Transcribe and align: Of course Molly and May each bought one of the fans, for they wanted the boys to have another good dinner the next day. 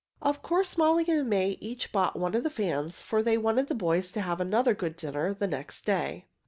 Of 0.19 0.41
course 0.41 0.79
Molly 0.79 1.05
and 1.09 1.29
May 1.29 1.59
each 1.61 1.91
bought 1.91 2.15
one 2.17 2.33
of 2.33 2.41
the 2.41 2.49
fans, 2.49 3.03
for 3.03 3.21
they 3.21 3.37
wanted 3.37 3.67
the 3.67 3.75
boys 3.75 4.11
to 4.13 4.21
have 4.21 4.41
another 4.41 4.73
good 4.73 4.95
dinner 4.95 5.31
the 5.31 5.45
next 5.45 5.85
day. 5.85 6.25